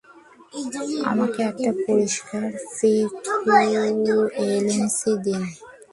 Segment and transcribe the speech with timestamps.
[1.11, 5.41] আমাকে একটা পরিষ্কার ফ্রিকুয়েন্সি দিন।